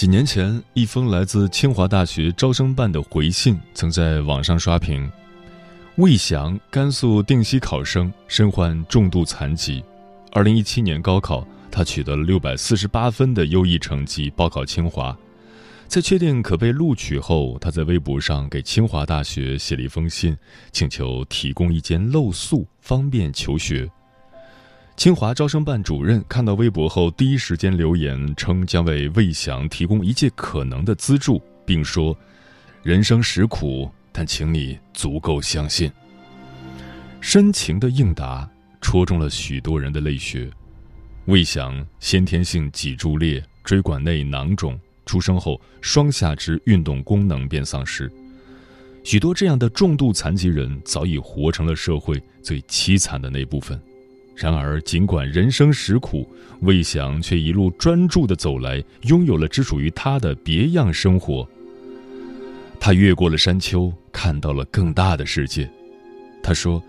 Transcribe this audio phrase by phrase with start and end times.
[0.00, 5.06] 几年前，一封来自清华大学招生办的回信曾在网上刷屏。
[5.96, 9.84] 魏翔，甘肃定西考生，身患重度残疾。
[10.32, 15.14] 二零一七年高考，他取得了六百四十八分的优异成绩，报考清华。
[15.86, 20.34] 在确定可被录取后，他在微博上给清华大学写了一封信，
[20.72, 23.86] 请求提供一间露宿，方便求学。
[25.00, 32.14] 清华招生办主任看到微博后，第一时间留言称将为魏翔提供一切可能的资助，并说
[32.84, 35.90] ：“人生实苦，但请你足够相信。”
[37.18, 38.46] 深情的应答
[38.82, 40.50] 戳中了许多人的泪穴。
[41.24, 48.12] 魏翔先天性脊柱裂，椎管内囊肿，出生后双下肢运动功能便丧失。
[49.02, 53.80] 许多这样的重度残疾人早已活成了社会最凄惨的那部分。
[54.34, 56.26] 然而，尽管人生实苦，
[56.62, 61.46] 魏翔却一路专注地走来，拥有了只属于他的别样生活。
[62.78, 65.70] 他越过了山丘，看到了更大的世界。
[66.42, 66.82] 他说：“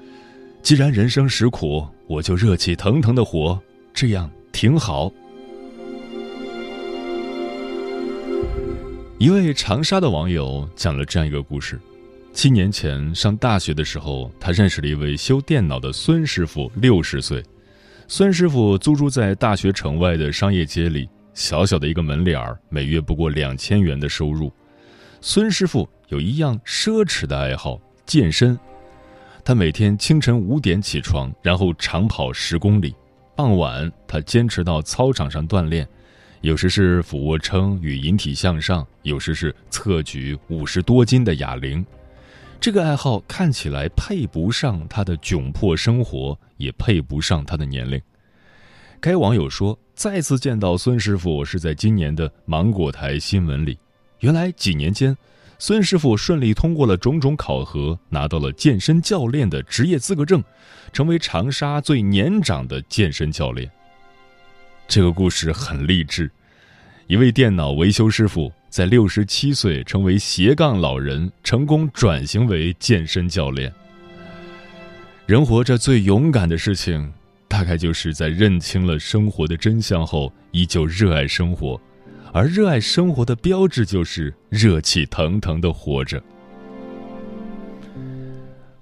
[0.63, 3.59] 既然人生实苦，我就热气腾腾地活，
[3.94, 5.12] 这样挺好。”
[9.19, 11.78] 一位长沙的网友讲了这样一个故事。
[12.34, 17.44] 七年前上大学的时候，他认识了一位修电脑的孙师傅，六十岁。
[18.08, 24.52] 孙师傅租住在大学城外的商业街里，小小的一个门脸儿，每月不过两千元的收入。
[25.20, 28.58] 孙师傅有一样奢侈的爱好——健身。
[29.44, 32.96] 他每天清晨五点起床，然后长跑十公里。
[33.36, 35.88] 傍晚，他坚持到操场上锻炼，
[36.41, 41.86] 有时是俯卧撑与引体向上，有时是侧举五十多斤的哑铃。
[42.61, 47.99] 这个爱好看起来配不上他的窘迫生活，也配不上他的年龄。
[48.99, 53.79] 该网友说，再次见到孙师傅是在今年的芒果台新闻里。
[54.19, 55.17] 原来几年间，
[55.57, 60.43] 孙师傅顺利通过了种种考核，拿到了健身教练的职业资格证，
[60.93, 63.67] 成为长沙最年长的健身教练。
[64.88, 66.29] 这个故事很励志，
[67.07, 68.53] 一位电脑维修师傅。
[68.72, 73.70] 在六十七岁成为斜杠老人，成功转型为健身教练。
[75.26, 77.12] 人活着最勇敢的事情，
[77.50, 81.80] 大概就是在认清了生活的真相后，依旧热爱生活。
[82.32, 86.24] 而热爱生活的标志，就是热气腾腾的活着。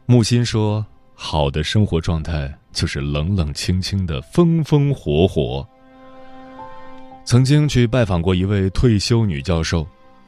[0.05, 0.85] 木心说
[1.15, 5.67] ：“好的生活状态，就是冷冷清清的风风火火。”
[7.29, 9.87] 曾经去拜访过一位退休女教授，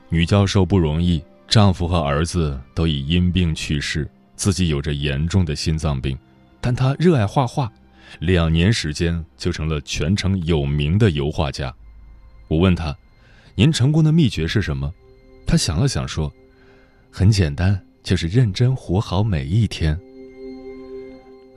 [0.09, 6.15] 女教授不容易，丈夫和儿子都已因病去世，自己有着严重的心脏病，
[6.61, 7.73] 但她热爱画画，
[8.19, 11.73] 两年时间就成了全城有名的油画家。
[12.47, 12.95] 我问她
[13.57, 14.93] ：“您成功的秘诀是什么？”
[15.47, 16.31] 她想了想说
[17.09, 19.99] ：“很简单，就是认真活好每一天。”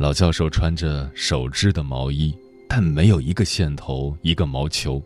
[0.01, 2.35] 老教授穿着手织的毛衣，
[2.67, 5.03] 但没有一个线头，一个毛球。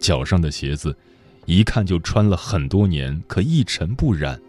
[0.00, 0.96] 脚上的鞋子，
[1.46, 4.40] 一看就穿了很多年，可一尘不染。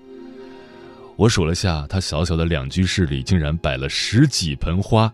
[1.17, 5.13] 我数了下，他小小的两居室里竟然摆了十几盆花。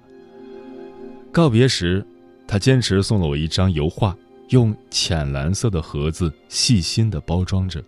[1.32, 2.06] 告别时，
[2.48, 4.16] 他坚持送了我一张油画，
[4.50, 7.84] 用浅蓝色的盒子细心的包装着，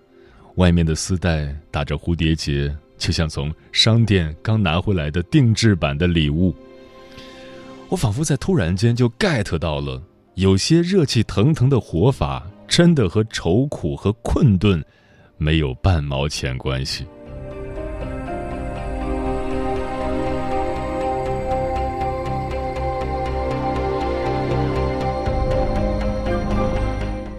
[0.55, 6.53] 外面的丝带打着蝴蝶结，就像从商店刚拿回来的定制版的礼物。
[7.87, 10.03] 我仿佛在突然间就 get 到了。
[10.39, 14.81] 有些热气腾腾的活法，真的和愁苦和困顿
[15.35, 17.05] 没有半毛钱关系。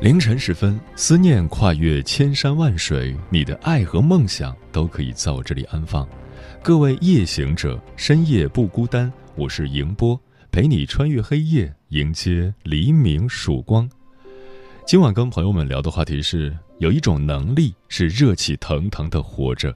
[0.03, 6.07] 凌晨时分，思念跨越千山万水，你的爱和梦想都可以在我这里安放。
[6.63, 10.21] 各位夜行者，深夜不孤单，我是迎波，
[10.53, 13.89] 陪你穿越黑夜，迎接黎明曙光。
[14.85, 19.73] 今晚跟朋友们聊的话题是：有一种能力是热气腾腾的活着。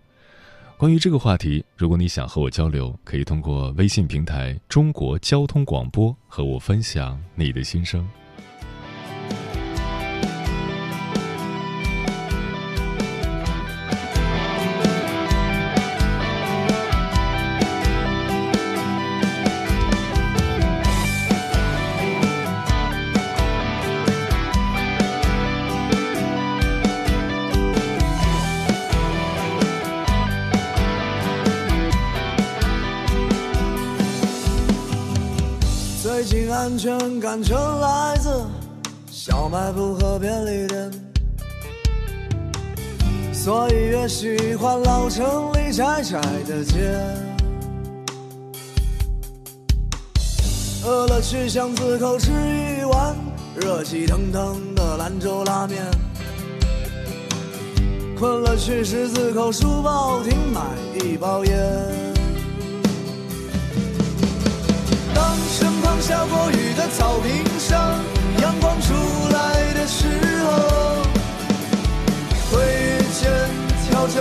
[0.77, 8.05] 关于这个话题，如果你想和我交流，可以通过微信平台“中国交通广播”和我分享你的心声。
[36.75, 38.45] 安全感全来自
[39.09, 40.91] 小卖部和便利店，
[43.33, 46.93] 所以越喜欢老城里窄窄的街。
[50.85, 53.15] 饿了去巷子口吃一碗
[53.55, 55.81] 热气腾腾的兰州拉面，
[58.19, 60.61] 困了去十字口书报亭买
[60.99, 62.14] 一包烟。
[66.07, 67.81] 下过雨的草坪上，
[68.43, 68.93] 阳光出
[69.33, 70.05] 来的时
[70.45, 71.03] 候，
[72.53, 73.33] 会遇见
[73.89, 74.21] 跳着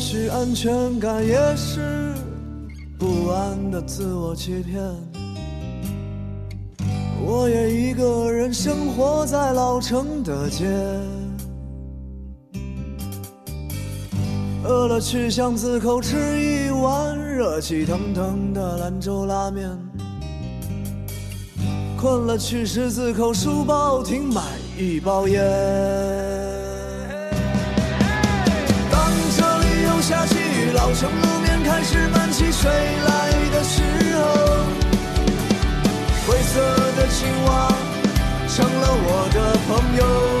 [0.00, 2.14] 许安全感也是
[2.98, 4.82] 不安的自我欺骗。
[7.22, 10.66] 我也一个人生活在老城的街，
[14.64, 19.68] 饿了去巷子口吃一碗热气腾腾的兰州拉面，
[22.00, 24.42] 困了去十字口书报亭买
[24.78, 26.29] 一包烟。
[30.10, 33.80] 下起雨，老城路面开始漫起水来的时
[34.16, 34.20] 候，
[36.26, 36.60] 灰色
[36.96, 37.72] 的青蛙
[38.48, 40.39] 成了我的朋友。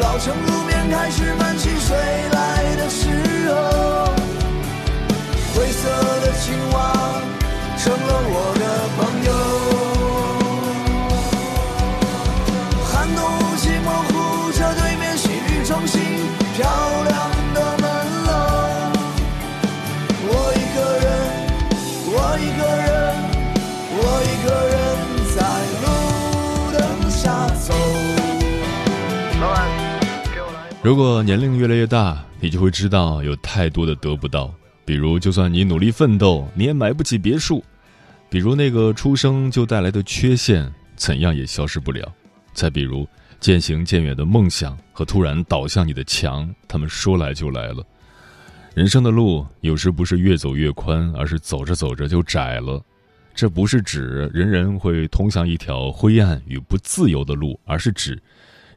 [0.00, 1.96] 老城路面开始漫起水
[2.32, 3.08] 来的时
[3.48, 3.52] 候，
[5.54, 5.88] 灰色
[6.20, 6.76] 的青蛙
[7.78, 8.64] 成了我的
[8.96, 9.30] 朋友。
[12.84, 14.10] 寒冬雾气模糊
[14.52, 16.00] 着对面洗浴中心
[16.56, 16.58] 飘
[30.82, 34.50] 如果年龄越来越大，你就会知道有太多的得不到，
[34.82, 37.62] 比如就算你努力奋斗，你也买不起别墅；
[38.30, 42.10] 比如那个出生就带来的缺陷，怎样也消失不了；
[42.54, 43.06] 再比如
[43.40, 47.84] 渐行渐远的梦想和突然倒向你的墙，他们说来就来了。
[48.74, 52.82] 人生的路有时不是越走越宽，而是走着走着就窄了。
[53.34, 58.20] 这不是指人人会通向一条灰暗与不自由的路，而是指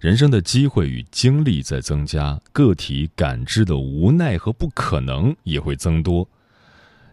[0.03, 6.27] 人生的机会与经历在增加，个体感知的无奈和不可能也会增多。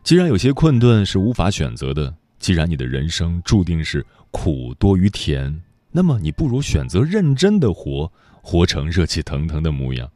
[0.03, 8.11] 既然有些困顿是无法选择的，既然你的人生注定是苦多于甜，那么你不如选择认真的活，
[8.43, 10.11] 活成热气腾腾的模样。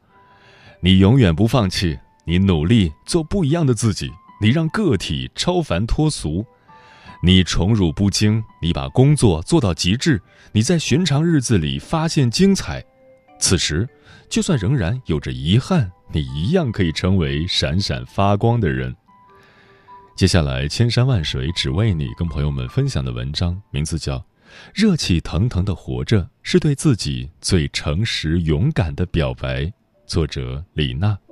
[0.81, 1.97] 你永远不放弃。
[2.25, 6.45] 你努力做不一样的自己，你让个体超凡脱俗，
[7.23, 10.21] 你宠辱不惊，你把工作做到极致，
[10.55, 12.81] 你在寻常日子里发现精彩。
[13.37, 13.85] 此时，
[14.29, 18.95] 就算仍然有着遗憾，你一样可以成为闪闪发光的人。
[20.15, 24.17] 接下来，千山万水只为你，跟朋友们分享的文章名字叫
[24.73, 29.69] 《热气腾腾的活着》，是对自己最诚实勇敢的表白。
[30.07, 31.24] 作者李娜。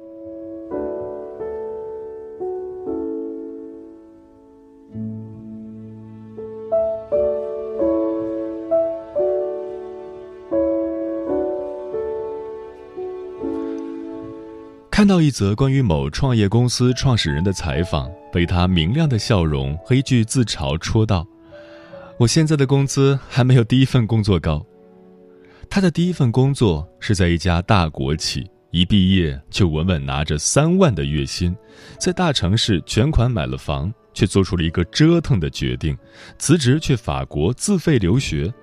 [14.94, 21.28] 看到一则关于某创业公司创始人的采访，被他明亮的笑容和一句自嘲戳到。
[22.20, 24.64] 我现在的工资还没有第一份工作高。
[25.68, 31.56] 他的第一份工作是在一家大国企，一毕业就稳稳拿着三万的月薪，
[31.98, 35.98] 在大城市全款买了房，却做出了一个折腾的决定，
[36.38, 38.54] 辞职去法国自费留学。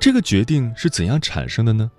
[0.00, 1.90] 这个决定是怎样产生的呢？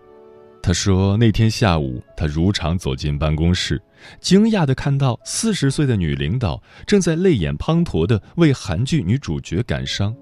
[0.61, 3.81] 他说：“那天下午，他如常走进办公室，
[4.19, 10.13] 惊讶地看到四十岁的女领导正在泪眼滂沱地为韩剧女主角感伤。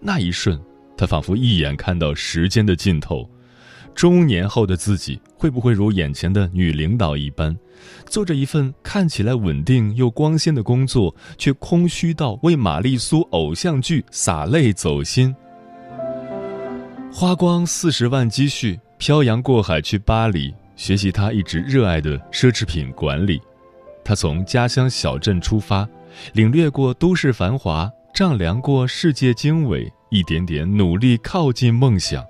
[0.00, 0.58] 那一瞬，
[0.96, 3.28] 他仿佛一眼看到时间的尽头。
[3.94, 7.56] 中年后的自己会不会如眼前的女领导一般，
[8.06, 15.32] 做着一份看起来稳定又光鲜的工作，却空虚到为玛丽苏偶像剧洒泪走心，
[17.12, 23.38] 花光四十万积蓄。”漂洋过海去巴黎学习他一直热爱的奢侈品管理，
[24.02, 25.86] 他从家乡小镇出发，
[26.32, 32.24] 领略过都市繁华，丈量过世界经纬，一点点努力靠近梦想。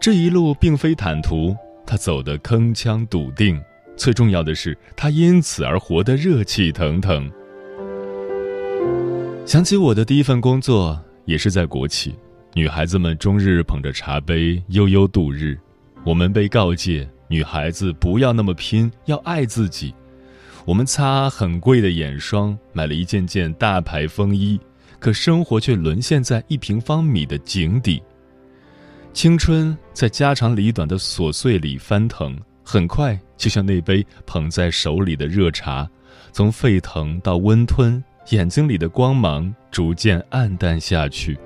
[0.00, 3.60] 这一路并非坦途，他走得铿锵笃定，
[3.96, 7.28] 最重要的是他因此而活得热气腾腾。
[9.44, 12.14] 想起我的第一份工作，也是在国企。
[12.54, 15.56] 女孩子们终日捧着茶杯悠悠度日，
[16.04, 19.94] 我们被告诫女孩子不要那么拼，要爱自己。
[20.64, 24.58] 我们擦很贵的眼霜，买了一件件大牌风衣，
[24.98, 28.02] 可生活却沦陷在一平方米的井底。
[29.12, 35.88] 青春在家长里短的琐碎里翻腾，很快就像那杯捧在手里的热茶，
[36.32, 41.38] 从沸腾到温吞，眼睛里的光芒逐渐暗淡下去。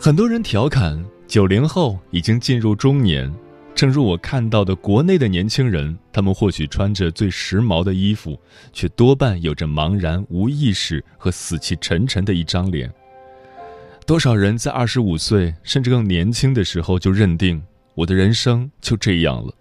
[0.00, 3.32] 很多人调侃九零后已经进入中年，
[3.74, 8.38] 正如我看到的国内的年轻人，他们或许穿着最时髦的衣服，
[8.72, 12.92] 却多半有着茫然无意识和死气沉沉的一张脸。
[14.06, 17.62] 多少人在二十五岁甚至更年轻的时候就认定
[17.94, 19.54] 我的人生就这样了？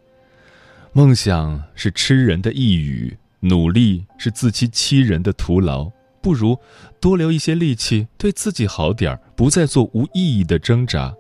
[0.92, 5.90] 梦想是吃人的一语，努力是自欺欺人的徒劳。
[6.24, 6.58] 不如
[7.01, 11.13] 多留一些力气，对自己好点儿，不再做无意义的挣扎。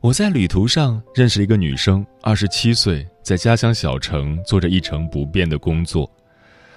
[0.00, 6.10] 我在旅途上认识一个女生，二十七岁，在家乡小城做着一成不变的工作。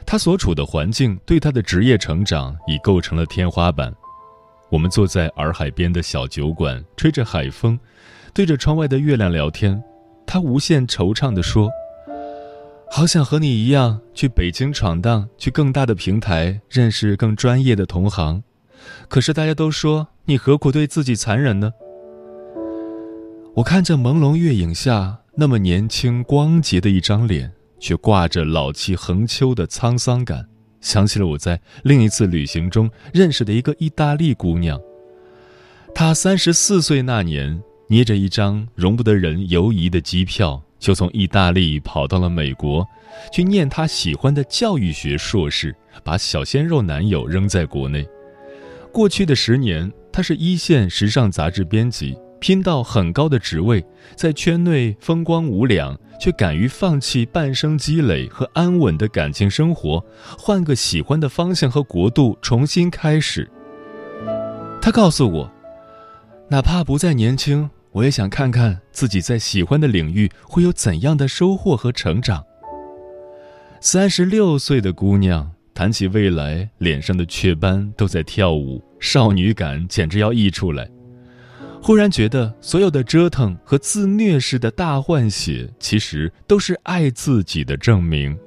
[0.06, 3.94] 她所处的环境对她的职业成长已构成了天花板。
[4.70, 7.80] 我们坐在洱海边的小酒馆，吹着海风，
[8.34, 9.82] 对着窗外的月亮聊天。
[10.26, 11.70] 她无限惆怅地说。
[12.92, 18.44] 好想和你一样去北京闯荡，去更大的平台认识更专业的同行。
[19.08, 21.72] 可是大家都说你何苦对自己残忍呢？
[23.56, 30.48] 我看着朦胧月影下那么年轻光洁的一张脸，却挂着老气横秋的沧桑感，
[30.82, 34.80] 想起了我在另一次旅行中认识的一个意大利姑娘。
[35.94, 40.64] 她三十四岁那年，捏着一张容不得人犹疑的机票。
[40.80, 42.88] 就从意大利跑到了美国，
[43.32, 48.08] 去念她喜欢的教育学硕士，把小鲜肉男友扔在国内。
[48.92, 60.04] 过去的十年，她是一线时尚杂志编辑，拼到很高的职位，在圈内风光无两，却敢于放弃半生积累和安稳的感情生活，
[60.38, 63.48] 换个喜欢的方向和国度重新开始。
[64.82, 65.52] 他告诉我，
[66.50, 72.44] 哪怕不再年轻，我也想看看自己在喜欢的领域会有怎样的收获和成长。
[73.82, 80.90] 三十六岁的姑娘谈起未来，脸上的雀斑都在跳舞，少女感简直要溢出来。
[81.82, 88.38] 忽然觉得，所有的折腾和自虐式的大换血，其实都是爱自己的证明。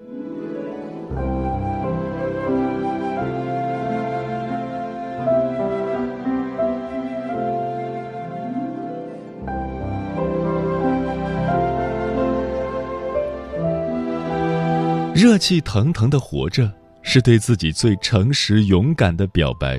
[15.14, 19.78] 热气腾腾的活着，是对自己最诚实、勇敢的表白。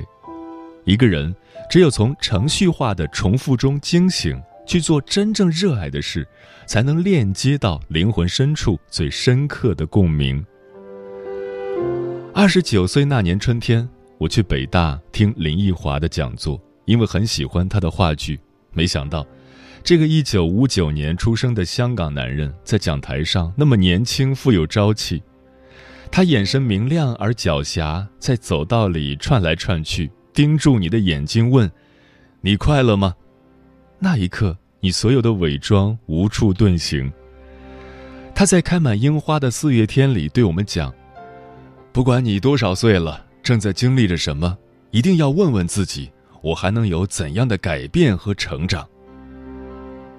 [0.84, 1.34] 一个人
[1.68, 6.26] 只有从程序化的重复中惊醒，去做真正热爱的事，
[6.66, 10.44] 才能链接到灵魂深处最深刻的共鸣。
[12.32, 13.88] 二十九岁那年春天，
[14.18, 18.38] 我去北大听林奕华的讲座，因为很喜欢他的话剧。
[18.72, 19.26] 没想到，
[19.84, 25.22] 这个一九五九年出生的香港男人，在讲台上那么年轻、富有朝气。
[26.10, 30.10] 他眼神明亮而狡黠，在走道里串来串去。
[30.32, 31.70] 盯住你的眼睛，问
[32.40, 33.14] ：“你快乐吗？”
[34.00, 37.12] 那一刻，你所有的伪装无处遁形。
[38.34, 40.92] 他在开满樱花的四月天里对我们讲
[41.92, 44.56] ：“不管你多少岁了，正在经历着什么，
[44.90, 46.10] 一定要问问自己，
[46.40, 48.88] 我还能有怎样的改变和成长。”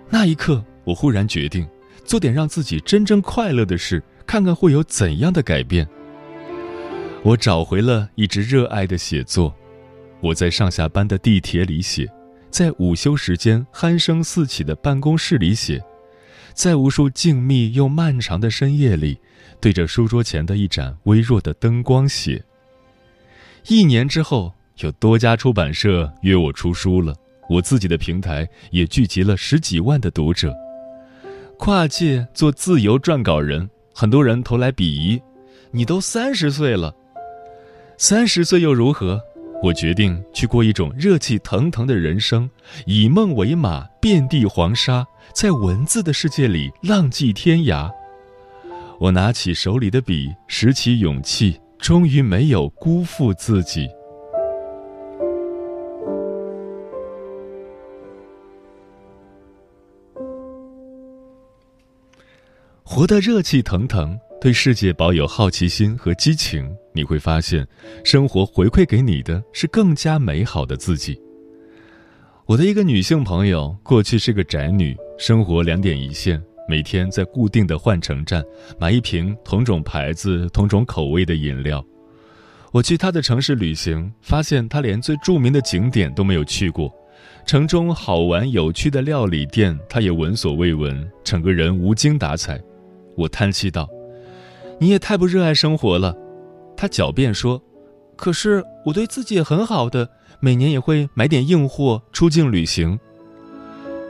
[0.09, 1.67] 那一刻，我忽然决定
[2.03, 5.87] 做点让自己真正快乐的事，看看会有怎样的改变。
[7.23, 9.53] 我找回了一直热爱的写作。
[10.21, 12.07] 我在上下班的地铁里写，
[12.49, 15.83] 在午休时间鼾声四起的办公室里写，
[16.53, 19.19] 在无数静谧又漫长的深夜里，
[19.59, 22.43] 对着书桌前的一盏微弱的灯光写。
[23.67, 27.15] 一年之后，有多家出版社约我出书了，
[27.49, 30.53] 我自己的平台也聚集了十几万的读者。
[31.57, 35.21] 跨界做自由撰稿人，很多人投来鄙夷
[35.71, 36.93] ：“你都三十岁了，
[37.97, 39.21] 三十岁又如何？”
[39.63, 42.47] 我决定去过一种热气腾腾的人生，
[42.85, 47.89] 以梦为马，遍地黄沙，在文字的世界里浪迹天涯。
[48.99, 53.87] 我拿起手里的笔，拾起勇气，终于没有辜负自己。
[62.95, 64.17] 活得热气腾腾。
[64.39, 67.67] 对世界保有好奇心和激情，你会发现，
[68.05, 71.21] 生活回馈给你的是更加美好的自己。
[72.45, 78.41] 我的一个女性朋友，过去是个宅女，生活两点一线，每天在固定的换乘站
[78.79, 81.85] 买一瓶同种牌子、同种口味的饮料。
[82.71, 86.89] 我去她的城市旅行，发现她连最著名的景点都没有去过，
[87.45, 92.57] 城中好玩有趣的料理店，她也闻所未闻，整个人无精打采。
[93.15, 93.89] 我叹气道。
[94.79, 96.15] 你也太不热爱生活了，
[96.75, 97.63] 他狡辩说
[98.17, 102.99] ：“可是我对自己也很好的，每年也会买点硬货出境旅行。”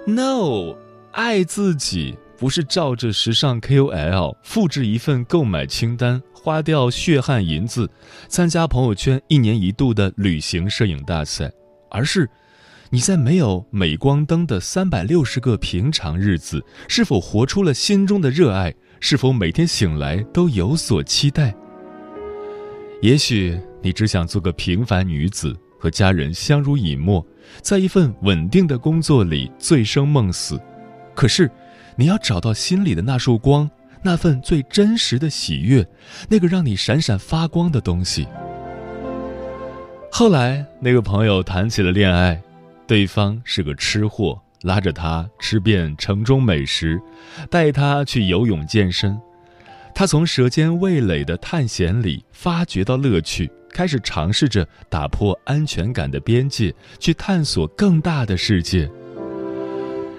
[0.08, 0.76] No，
[1.12, 7.90] 爱自己不是照着时尚 KOL 复制一份购买清单，花掉血汗银子，
[8.28, 11.52] 参加朋友圈一年一度的旅行摄影大赛，
[11.90, 12.30] 而是
[12.90, 18.74] 你在没有镁光灯的三百六十个平常日子，是否活出了心中的热爱？
[19.00, 21.54] 是否每天醒来都有所期待？
[23.02, 27.24] 也许你只想做个平凡女子，和家人相濡以沫，
[27.62, 30.60] 在一份稳定的工作里醉生梦死。
[31.14, 31.52] 可是，
[31.96, 33.70] 你要找到心里的那束光，
[34.02, 35.86] 那份最真实的喜悦，
[36.30, 38.28] 那个让你闪闪发光的东西。
[40.12, 42.42] 后来，那个朋友谈起了恋爱，
[42.88, 44.42] 对方是个吃货。
[44.66, 47.00] 拉着他吃遍城中美食，
[47.52, 49.16] 带他去游泳健身。
[49.94, 58.90] 他从舌尖味蕾的探险里发掘到乐趣，开始尝试着打破安全感的边界，去探索更大的世界。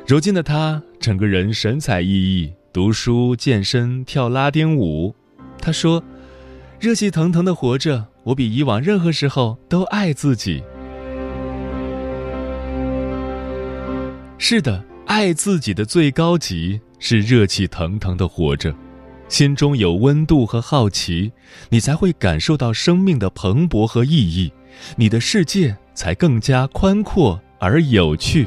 [0.07, 5.13] 如今的他，整个人神采奕奕，读书、健身、跳拉丁舞。
[5.61, 6.03] 他说
[6.79, 10.63] ：“热气腾腾的活着，我比以往任何时候都爱自己。”
[14.39, 18.75] 是的，爱自己的最高级是热气腾腾的活着，
[19.29, 21.33] 心中有温度和好奇，
[21.71, 24.53] 你才会感受到生命的蓬勃和意义，
[24.97, 28.47] 你的世界才更加宽阔而有趣。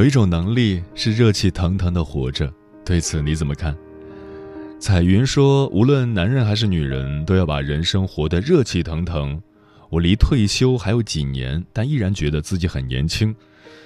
[0.00, 2.50] 有一种能力是热气腾腾的活着，
[2.86, 3.76] 对此你怎么看？
[4.78, 9.38] 彩云说：“无论男人还是女人，都要把人生活得热气腾腾。
[9.90, 13.36] 我离退休还有几年，但依然觉得自己很年轻。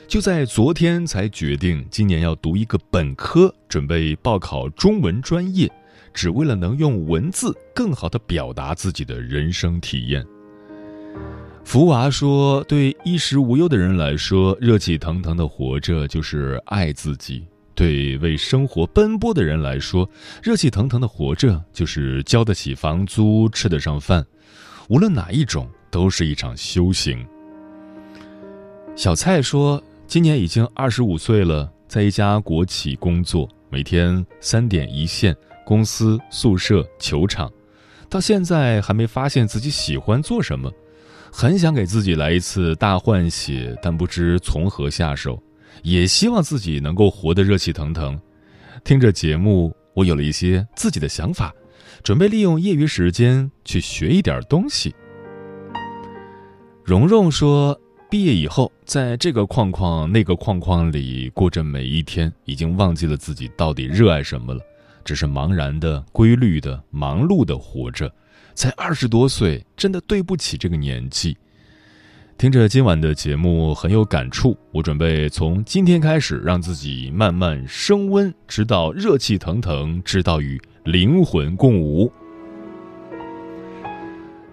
[0.07, 5.69] 就在昨天才决定，今年要读一个本科，准备报考中文专业，
[6.13, 10.25] 只为了能用文字更好地表达自己的人生体验。”
[11.65, 17.43] 福娃说：“对衣食无忧的人来说，热气腾腾的活着就是爱自己；
[17.75, 20.09] 对为生活奔波的人来说，
[20.41, 24.25] 热气腾腾的活着就是交得起房租、吃得上饭。
[24.89, 27.27] 无论哪一种，都是一场修行。”
[28.95, 37.51] 小蔡说：“今年已经二十五岁了，在一家国企工作，每天三点一线，公司、宿舍、球场，
[38.09, 40.71] 到现在还没发现自己喜欢做什么。”
[41.37, 45.43] 很想给自己来一次大换血，但不知从何下手。
[45.83, 48.17] 也希望自己能够活得热气腾腾。
[48.85, 51.53] 听着节目，我有了一些自己的想法，
[52.05, 54.95] 准备利用业余时间去学一点东西。
[56.85, 57.77] 蓉蓉说
[58.09, 64.61] ：“毕业以后，在这个框框那个框框里过着每一天，已经忘记了自己到底热爱什么了，
[65.05, 68.09] 只是茫然的、规律的、忙碌的活着。”
[68.55, 71.37] 才二十多岁，真的对不起这个年纪。
[72.37, 82.13] 听着今晚的节目很有感触，我准备从今天开始让自己慢慢升温，直到热气腾腾，直到与灵魂共舞。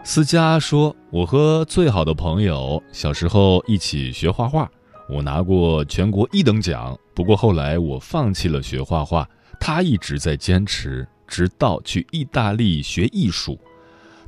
[0.04, 4.70] 思佳说：“我和最好的朋友小时候一起学画画，
[5.10, 6.98] 我拿过全国一等奖。
[7.16, 9.28] 不过后来我放弃了学画画，
[9.60, 13.60] 他一直在坚持，直到去意大利学艺术。”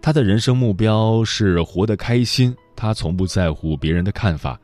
[0.06, 4.60] 他的人生目标是活得开心，他从不在乎别人的看法。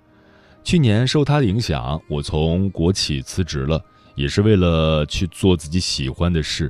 [0.65, 3.81] 去年受他的影响，我从国企辞职了，
[4.15, 6.69] 也是为了去做自己喜欢的事。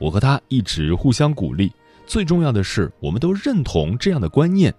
[0.00, 1.70] 我和他一直互相鼓励，
[2.04, 4.74] 最重要的是，我们都认同这样的观念：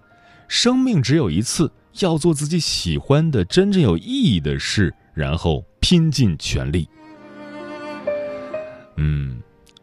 [0.46, 6.86] 生命只有一次，要做自己喜欢的、真正有意义的事，然后拼尽全力。
[8.96, 9.40] 嗯，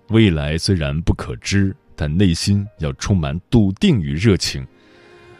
[0.09, 1.75] 未来虽然不可知。
[1.99, 4.65] 但内心要充满笃定与热情。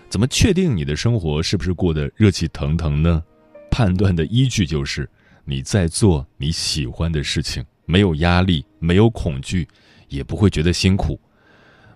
[0.09, 3.23] 怎么确定你的生活是不是过得热气腾腾呢？
[3.71, 5.09] 判断的依据就是
[5.45, 9.65] 你在做你喜欢的事情，没有压力，没有恐惧，
[10.09, 11.17] 也不会觉得辛苦。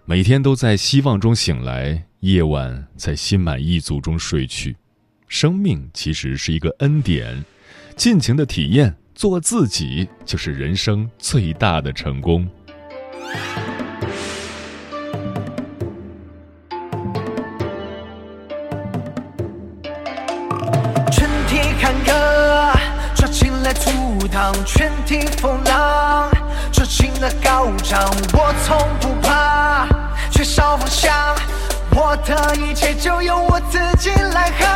[0.06, 4.78] 每天都在希望中醒来，夜晚在心满意足中睡去。
[5.28, 7.44] 生命其实是一个恩典，
[7.98, 12.48] 尽情的体验，做自己就是人生最大的成功。
[24.66, 26.30] 全体风浪，
[26.74, 29.88] 热情的高涨，我从不怕，
[30.32, 31.14] 缺少方向，
[31.92, 34.68] 我的一切就由我自己来扛。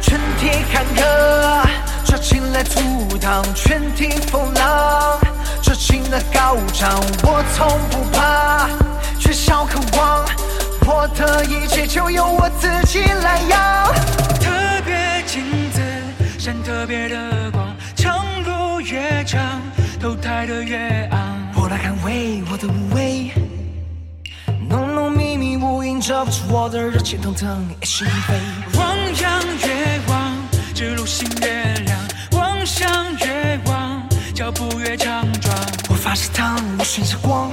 [0.00, 1.02] 全体坎坷，
[2.10, 2.80] 热情来阻
[3.18, 5.18] 挡，全体风浪，
[5.62, 8.68] 热情的高涨，我从不怕，
[9.18, 10.24] 缺少渴望，
[10.86, 13.92] 我的一切就由我自己来要。
[14.40, 14.50] 特
[14.84, 15.80] 别镜子，
[16.38, 17.16] 闪特别的
[19.30, 19.36] 光。
[19.36, 19.60] 越长，
[20.00, 21.52] 头抬得越昂。
[21.54, 23.30] 我来捍卫我的无畏，
[24.68, 28.34] 浓浓密密乌云遮不住我的热情腾腾，一心一非。
[28.78, 30.32] 望洋越望，
[30.74, 31.98] 指路星越亮。
[32.32, 34.02] 望向月光，
[34.34, 35.54] 脚步越强壮。
[35.88, 37.52] 我发誓趟，我寻着光。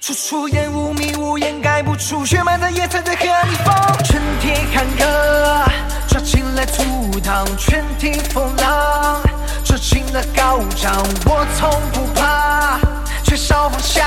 [0.00, 3.74] 处处烟雾迷雾掩盖不出血脉的夜色在黑暗逆风。
[4.04, 5.70] 春天坎坷，
[6.08, 6.82] 抓紧来阻
[7.20, 9.22] 挡，全体风浪。
[9.84, 12.80] 热情的高涨，我从不怕，
[13.22, 14.02] 缺少方向，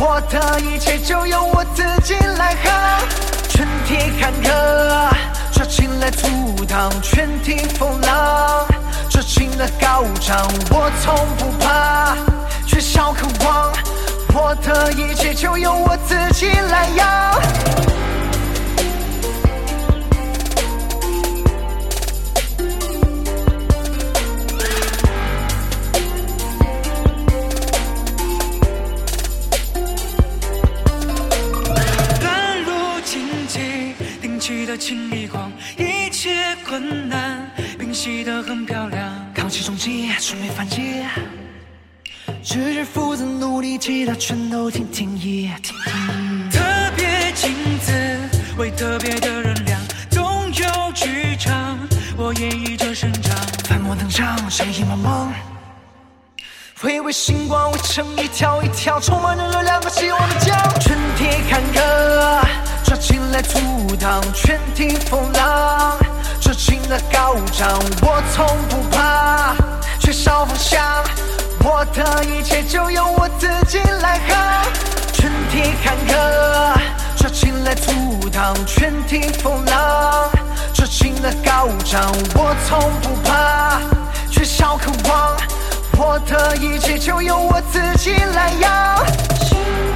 [0.00, 2.72] 我的一切就由我自己来扛。
[3.50, 5.14] 春天坎坷，
[5.52, 8.66] 抓进来阻挡，全体风浪。
[9.10, 12.16] 热情的高涨，我从不怕，
[12.66, 13.72] 缺少渴望，
[14.32, 17.75] 我的一切就由我自己来要。
[58.86, 62.40] 条一条充满着热量和希望的江，春天坎坷，
[62.84, 63.58] 抓紧来阻
[63.96, 65.98] 挡；全体风浪，
[66.40, 67.80] 热情的高涨。
[68.00, 69.56] 我从不怕，
[69.98, 71.02] 缺少方向，
[71.64, 74.62] 我的一切就由我自己来扛。
[75.12, 76.78] 春天坎坷，
[77.16, 77.90] 抓紧来阻
[78.30, 80.30] 挡；全体风浪，
[80.76, 82.14] 热情的高涨。
[82.36, 83.80] 我从不怕，
[84.30, 85.36] 缺少渴望。
[85.98, 89.95] 我的一切就由我自己来摇。